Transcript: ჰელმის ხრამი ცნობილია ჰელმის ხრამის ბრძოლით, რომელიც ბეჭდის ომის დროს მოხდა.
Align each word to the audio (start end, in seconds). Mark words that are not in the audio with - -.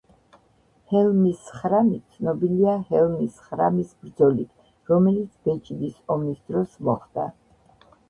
ჰელმის 0.93 1.51
ხრამი 1.57 1.99
ცნობილია 2.15 2.73
ჰელმის 2.89 3.37
ხრამის 3.51 3.95
ბრძოლით, 4.01 4.51
რომელიც 4.95 5.31
ბეჭდის 5.47 6.05
ომის 6.19 6.45
დროს 6.53 6.79
მოხდა. 6.91 7.33